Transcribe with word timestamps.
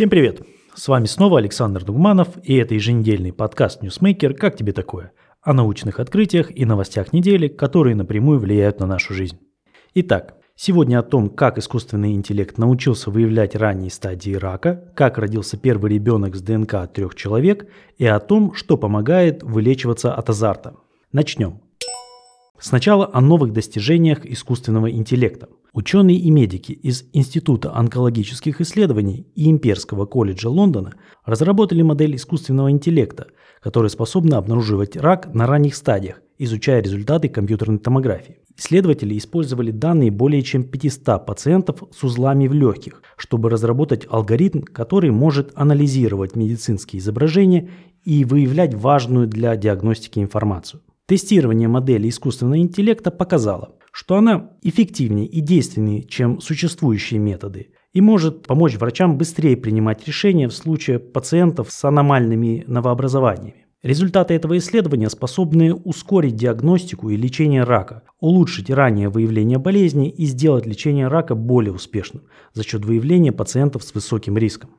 Всем 0.00 0.08
привет! 0.08 0.40
С 0.74 0.88
вами 0.88 1.04
снова 1.04 1.40
Александр 1.40 1.84
Дугманов 1.84 2.28
и 2.42 2.54
это 2.54 2.74
еженедельный 2.74 3.34
подкаст 3.34 3.82
Newsmaker 3.82 4.32
«Как 4.32 4.56
тебе 4.56 4.72
такое?» 4.72 5.12
о 5.42 5.52
научных 5.52 6.00
открытиях 6.00 6.50
и 6.56 6.64
новостях 6.64 7.12
недели, 7.12 7.48
которые 7.48 7.94
напрямую 7.94 8.38
влияют 8.38 8.80
на 8.80 8.86
нашу 8.86 9.12
жизнь. 9.12 9.38
Итак, 9.92 10.36
сегодня 10.56 10.98
о 10.98 11.02
том, 11.02 11.28
как 11.28 11.58
искусственный 11.58 12.14
интеллект 12.14 12.56
научился 12.56 13.10
выявлять 13.10 13.54
ранние 13.54 13.90
стадии 13.90 14.32
рака, 14.32 14.90
как 14.96 15.18
родился 15.18 15.58
первый 15.58 15.92
ребенок 15.92 16.34
с 16.34 16.40
ДНК 16.40 16.76
от 16.76 16.94
трех 16.94 17.14
человек 17.14 17.66
и 17.98 18.06
о 18.06 18.20
том, 18.20 18.54
что 18.54 18.78
помогает 18.78 19.42
вылечиваться 19.42 20.14
от 20.14 20.30
азарта. 20.30 20.76
Начнем. 21.12 21.60
Сначала 22.58 23.10
о 23.12 23.20
новых 23.20 23.52
достижениях 23.52 24.24
искусственного 24.24 24.90
интеллекта. 24.90 25.50
Ученые 25.72 26.16
и 26.16 26.30
медики 26.30 26.72
из 26.72 27.04
Института 27.12 27.72
онкологических 27.76 28.60
исследований 28.60 29.26
и 29.36 29.48
Имперского 29.50 30.04
колледжа 30.04 30.48
Лондона 30.48 30.94
разработали 31.24 31.82
модель 31.82 32.16
искусственного 32.16 32.72
интеллекта, 32.72 33.28
которая 33.62 33.88
способна 33.88 34.38
обнаруживать 34.38 34.96
рак 34.96 35.32
на 35.32 35.46
ранних 35.46 35.76
стадиях, 35.76 36.22
изучая 36.38 36.82
результаты 36.82 37.28
компьютерной 37.28 37.78
томографии. 37.78 38.38
Исследователи 38.56 39.16
использовали 39.16 39.70
данные 39.70 40.10
более 40.10 40.42
чем 40.42 40.64
500 40.64 41.24
пациентов 41.24 41.84
с 41.96 42.02
узлами 42.02 42.48
в 42.48 42.52
легких, 42.52 43.02
чтобы 43.16 43.48
разработать 43.48 44.06
алгоритм, 44.10 44.62
который 44.62 45.10
может 45.12 45.52
анализировать 45.54 46.34
медицинские 46.34 46.98
изображения 46.98 47.70
и 48.04 48.24
выявлять 48.24 48.74
важную 48.74 49.28
для 49.28 49.54
диагностики 49.56 50.18
информацию. 50.18 50.82
Тестирование 51.06 51.68
модели 51.68 52.08
искусственного 52.08 52.58
интеллекта 52.58 53.10
показало, 53.10 53.76
что 53.92 54.16
она 54.16 54.50
эффективнее 54.62 55.26
и 55.26 55.40
действеннее, 55.40 56.02
чем 56.02 56.40
существующие 56.40 57.20
методы, 57.20 57.70
и 57.92 58.00
может 58.00 58.46
помочь 58.46 58.76
врачам 58.76 59.18
быстрее 59.18 59.56
принимать 59.56 60.06
решения 60.06 60.48
в 60.48 60.54
случае 60.54 60.98
пациентов 60.98 61.70
с 61.70 61.84
аномальными 61.84 62.64
новообразованиями. 62.66 63.66
Результаты 63.82 64.34
этого 64.34 64.58
исследования 64.58 65.08
способны 65.08 65.72
ускорить 65.72 66.36
диагностику 66.36 67.08
и 67.08 67.16
лечение 67.16 67.64
рака, 67.64 68.02
улучшить 68.20 68.68
раннее 68.68 69.08
выявление 69.08 69.58
болезни 69.58 70.10
и 70.10 70.26
сделать 70.26 70.66
лечение 70.66 71.08
рака 71.08 71.34
более 71.34 71.72
успешным 71.72 72.24
за 72.52 72.62
счет 72.62 72.84
выявления 72.84 73.32
пациентов 73.32 73.82
с 73.82 73.94
высоким 73.94 74.36
риском. 74.36 74.70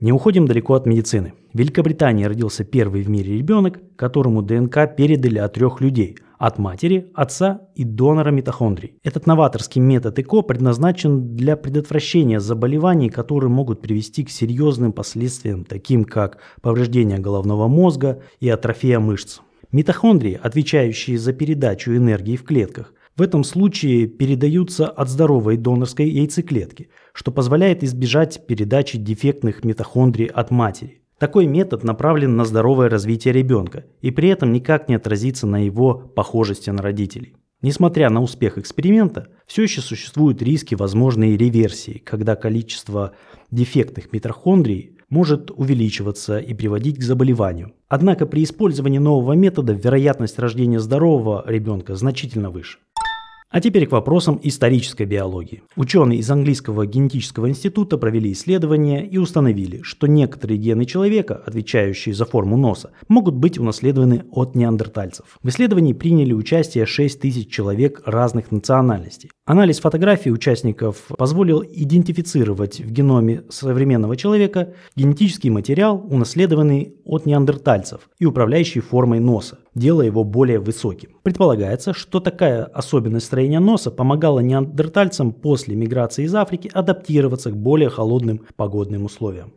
Не 0.00 0.10
уходим 0.10 0.46
далеко 0.46 0.74
от 0.74 0.86
медицины. 0.86 1.34
В 1.52 1.58
Великобритании 1.58 2.24
родился 2.24 2.64
первый 2.64 3.02
в 3.02 3.08
мире 3.08 3.38
ребенок, 3.38 3.80
которому 3.94 4.42
ДНК 4.42 4.96
передали 4.96 5.38
от 5.38 5.54
трех 5.54 5.80
людей– 5.80 6.18
от 6.38 6.58
матери, 6.58 7.10
отца 7.14 7.68
и 7.74 7.84
донора 7.84 8.30
митохондрий. 8.30 8.98
Этот 9.02 9.26
новаторский 9.26 9.80
метод 9.80 10.18
ЭКО 10.18 10.42
предназначен 10.42 11.36
для 11.36 11.56
предотвращения 11.56 12.40
заболеваний, 12.40 13.10
которые 13.10 13.50
могут 13.50 13.80
привести 13.80 14.24
к 14.24 14.30
серьезным 14.30 14.92
последствиям, 14.92 15.64
таким 15.64 16.04
как 16.04 16.38
повреждение 16.60 17.18
головного 17.18 17.68
мозга 17.68 18.22
и 18.40 18.48
атрофия 18.48 19.00
мышц. 19.00 19.40
Митохондрии, 19.72 20.38
отвечающие 20.40 21.18
за 21.18 21.32
передачу 21.32 21.96
энергии 21.96 22.36
в 22.36 22.44
клетках, 22.44 22.92
в 23.16 23.22
этом 23.22 23.44
случае 23.44 24.08
передаются 24.08 24.88
от 24.88 25.08
здоровой 25.08 25.56
донорской 25.56 26.08
яйцеклетки, 26.08 26.88
что 27.12 27.30
позволяет 27.30 27.84
избежать 27.84 28.44
передачи 28.46 28.98
дефектных 28.98 29.64
митохондрий 29.64 30.26
от 30.26 30.50
матери. 30.50 31.03
Такой 31.18 31.46
метод 31.46 31.84
направлен 31.84 32.36
на 32.36 32.44
здоровое 32.44 32.88
развитие 32.88 33.32
ребенка 33.32 33.84
и 34.00 34.10
при 34.10 34.28
этом 34.28 34.52
никак 34.52 34.88
не 34.88 34.96
отразится 34.96 35.46
на 35.46 35.64
его 35.64 35.94
похожести 35.94 36.70
на 36.70 36.82
родителей. 36.82 37.36
Несмотря 37.62 38.10
на 38.10 38.20
успех 38.20 38.58
эксперимента, 38.58 39.28
все 39.46 39.62
еще 39.62 39.80
существуют 39.80 40.42
риски 40.42 40.74
возможной 40.74 41.36
реверсии, 41.36 42.02
когда 42.04 42.36
количество 42.36 43.12
дефектных 43.50 44.12
митохондрий 44.12 44.98
может 45.08 45.50
увеличиваться 45.50 46.38
и 46.38 46.52
приводить 46.52 46.98
к 46.98 47.02
заболеванию. 47.02 47.72
Однако 47.88 48.26
при 48.26 48.42
использовании 48.42 48.98
нового 48.98 49.32
метода 49.32 49.72
вероятность 49.72 50.38
рождения 50.38 50.80
здорового 50.80 51.44
ребенка 51.46 51.94
значительно 51.94 52.50
выше. 52.50 52.78
А 53.54 53.60
теперь 53.60 53.86
к 53.86 53.92
вопросам 53.92 54.40
исторической 54.42 55.04
биологии. 55.04 55.62
Ученые 55.76 56.18
из 56.18 56.28
английского 56.28 56.86
генетического 56.86 57.48
института 57.48 57.98
провели 57.98 58.32
исследования 58.32 59.06
и 59.06 59.16
установили, 59.16 59.80
что 59.82 60.08
некоторые 60.08 60.58
гены 60.58 60.86
человека, 60.86 61.40
отвечающие 61.46 62.16
за 62.16 62.24
форму 62.24 62.56
носа, 62.56 62.90
могут 63.06 63.36
быть 63.36 63.56
унаследованы 63.56 64.24
от 64.32 64.56
неандертальцев. 64.56 65.38
В 65.40 65.48
исследовании 65.50 65.92
приняли 65.92 66.32
участие 66.32 66.84
6 66.84 67.20
тысяч 67.20 67.48
человек 67.48 68.02
разных 68.04 68.50
национальностей. 68.50 69.30
Анализ 69.46 69.78
фотографий 69.78 70.30
участников 70.30 71.02
позволил 71.18 71.62
идентифицировать 71.62 72.80
в 72.80 72.90
геноме 72.90 73.42
современного 73.50 74.16
человека 74.16 74.72
генетический 74.96 75.50
материал, 75.50 76.02
унаследованный 76.02 76.94
от 77.04 77.26
неандертальцев 77.26 78.08
и 78.18 78.24
управляющий 78.24 78.80
формой 78.80 79.20
носа, 79.20 79.58
делая 79.74 80.06
его 80.06 80.24
более 80.24 80.60
высоким. 80.60 81.10
Предполагается, 81.22 81.92
что 81.92 82.20
такая 82.20 82.64
особенность 82.64 83.26
строения 83.26 83.60
носа 83.60 83.90
помогала 83.90 84.40
неандертальцам 84.40 85.32
после 85.32 85.76
миграции 85.76 86.24
из 86.24 86.34
Африки 86.34 86.70
адаптироваться 86.72 87.50
к 87.50 87.56
более 87.56 87.90
холодным 87.90 88.40
погодным 88.56 89.04
условиям. 89.04 89.52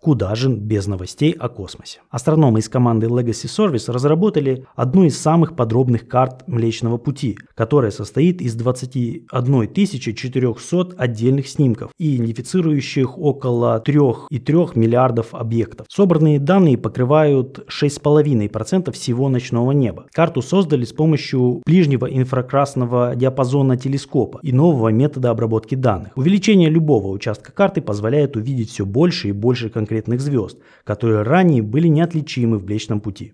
Куда 0.00 0.34
же 0.34 0.48
без 0.48 0.86
новостей 0.86 1.32
о 1.32 1.50
космосе? 1.50 2.00
Астрономы 2.08 2.60
из 2.60 2.70
команды 2.70 3.06
Legacy 3.06 3.48
Service 3.48 3.92
разработали 3.92 4.64
одну 4.74 5.04
из 5.04 5.20
самых 5.20 5.54
подробных 5.54 6.08
карт 6.08 6.48
Млечного 6.48 6.96
Пути, 6.96 7.36
которая 7.54 7.90
состоит 7.90 8.40
из 8.40 8.54
21 8.54 9.68
400 9.74 10.94
отдельных 10.96 11.48
снимков 11.48 11.90
и 11.98 12.16
идентифицирующих 12.16 13.18
около 13.18 13.82
3,3 13.86 14.70
миллиардов 14.78 15.34
объектов. 15.34 15.86
Собранные 15.90 16.40
данные 16.40 16.78
покрывают 16.78 17.66
6,5% 17.68 18.92
всего 18.92 19.28
ночного 19.28 19.72
неба. 19.72 20.06
Карту 20.12 20.40
создали 20.40 20.86
с 20.86 20.94
помощью 20.94 21.60
ближнего 21.66 22.06
инфракрасного 22.06 23.14
диапазона 23.14 23.76
телескопа 23.76 24.40
и 24.42 24.54
нового 24.54 24.88
метода 24.88 25.28
обработки 25.28 25.74
данных. 25.74 26.16
Увеличение 26.16 26.70
любого 26.70 27.08
участка 27.08 27.52
карты 27.52 27.82
позволяет 27.82 28.36
увидеть 28.36 28.70
все 28.70 28.86
больше 28.86 29.28
и 29.28 29.32
больше 29.32 29.68
конкретных 29.68 29.89
конкретных 29.90 30.20
звезд, 30.20 30.58
которые 30.84 31.22
ранее 31.22 31.62
были 31.62 31.88
неотличимы 31.88 32.58
в 32.58 32.64
Млечном 32.64 33.00
Пути. 33.00 33.32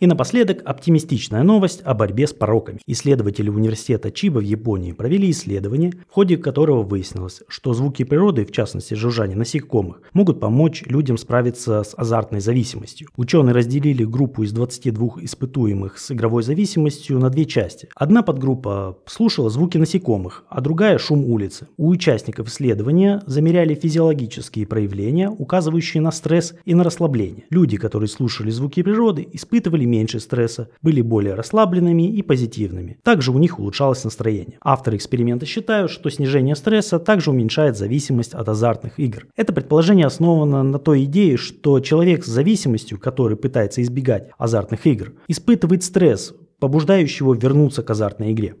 И 0.00 0.06
напоследок 0.06 0.62
оптимистичная 0.64 1.42
новость 1.42 1.80
о 1.82 1.92
борьбе 1.92 2.28
с 2.28 2.32
пороками. 2.32 2.78
Исследователи 2.86 3.50
университета 3.50 4.12
Чиба 4.12 4.38
в 4.38 4.42
Японии 4.42 4.92
провели 4.92 5.28
исследование, 5.28 5.92
в 6.08 6.12
ходе 6.12 6.36
которого 6.36 6.84
выяснилось, 6.84 7.42
что 7.48 7.74
звуки 7.74 8.04
природы, 8.04 8.44
в 8.44 8.52
частности 8.52 8.94
жужжание 8.94 9.36
насекомых, 9.36 10.02
могут 10.12 10.38
помочь 10.38 10.84
людям 10.86 11.18
справиться 11.18 11.82
с 11.82 11.94
азартной 11.96 12.38
зависимостью. 12.38 13.08
Ученые 13.16 13.52
разделили 13.52 14.04
группу 14.04 14.44
из 14.44 14.52
22 14.52 15.14
испытуемых 15.22 15.98
с 15.98 16.12
игровой 16.12 16.44
зависимостью 16.44 17.18
на 17.18 17.28
две 17.28 17.44
части. 17.44 17.88
Одна 17.96 18.22
подгруппа 18.22 18.98
слушала 19.06 19.50
звуки 19.50 19.78
насекомых, 19.78 20.44
а 20.48 20.60
другая– 20.60 20.98
шум 20.98 21.24
улицы. 21.24 21.66
У 21.76 21.88
участников 21.88 22.46
исследования 22.46 23.20
замеряли 23.26 23.74
физиологические 23.74 24.64
проявления, 24.64 25.28
указывающие 25.28 26.00
на 26.00 26.12
стресс 26.12 26.54
и 26.64 26.74
на 26.74 26.84
расслабление. 26.84 27.46
Люди, 27.50 27.76
которые 27.78 28.08
слушали 28.08 28.50
звуки 28.50 28.84
природы, 28.84 29.26
испытывали 29.32 29.87
меньше 29.88 30.20
стресса, 30.20 30.68
были 30.82 31.00
более 31.00 31.34
расслабленными 31.34 32.08
и 32.08 32.22
позитивными. 32.22 32.98
Также 33.02 33.32
у 33.32 33.38
них 33.38 33.58
улучшалось 33.58 34.04
настроение. 34.04 34.58
Авторы 34.62 34.96
эксперимента 34.96 35.46
считают, 35.46 35.90
что 35.90 36.10
снижение 36.10 36.54
стресса 36.54 36.98
также 36.98 37.30
уменьшает 37.30 37.76
зависимость 37.76 38.34
от 38.34 38.48
азартных 38.48 38.98
игр. 39.00 39.26
Это 39.36 39.52
предположение 39.52 40.06
основано 40.06 40.62
на 40.62 40.78
той 40.78 41.04
идее, 41.04 41.36
что 41.36 41.80
человек 41.80 42.24
с 42.24 42.28
зависимостью, 42.28 42.98
который 42.98 43.36
пытается 43.36 43.82
избегать 43.82 44.30
азартных 44.38 44.86
игр, 44.86 45.14
испытывает 45.26 45.82
стресс, 45.82 46.34
побуждающий 46.60 47.24
его 47.24 47.34
вернуться 47.34 47.82
к 47.82 47.90
азартной 47.90 48.32
игре. 48.32 48.54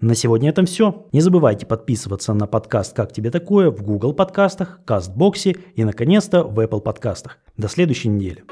На 0.00 0.14
сегодня 0.14 0.50
это 0.50 0.64
все. 0.66 1.06
Не 1.12 1.20
забывайте 1.20 1.64
подписываться 1.64 2.34
на 2.34 2.46
подкаст 2.46 2.94
«Как 2.94 3.12
тебе 3.12 3.30
такое» 3.30 3.70
в 3.70 3.82
Google 3.82 4.12
подкастах, 4.12 4.80
Кастбоксе 4.84 5.56
и, 5.76 5.84
наконец-то, 5.84 6.44
в 6.44 6.58
Apple 6.60 6.80
подкастах. 6.80 7.38
До 7.56 7.68
следующей 7.68 8.08
недели. 8.08 8.44